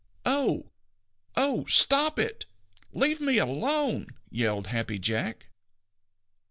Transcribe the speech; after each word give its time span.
"Oh! 0.25 0.71
Oh! 1.35 1.63
Stop 1.65 2.17
it! 2.17 2.47
Leave 2.91 3.21
me 3.21 3.37
alone!" 3.37 4.07
yelled 4.31 4.65
Happy 4.65 4.97
Jack. 4.97 5.49